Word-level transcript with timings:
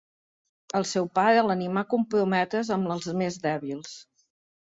El 0.77 0.85
seu 0.91 1.09
pare 1.17 1.43
l'animà 1.47 1.83
comprometre's 1.91 2.71
amb 2.77 2.93
els 2.95 3.09
més 3.23 3.37
dèbils. 3.47 3.93